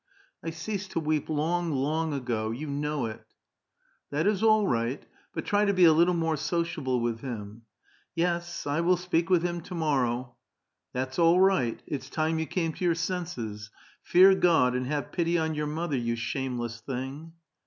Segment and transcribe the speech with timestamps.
[0.43, 3.23] "I ceased to weep long, long ago; you know it." ^^
[4.09, 7.19] That is all right [to^o zhe'^; but try to be a little more sociable with
[7.21, 7.65] him." '^
[8.15, 10.33] Yes, I will s|)eak with him to morrow.""
[10.95, 13.69] That's all right [to to]; it's time you came to your senses.
[14.01, 17.33] Fear God, and have pity on your mother, you shameless thing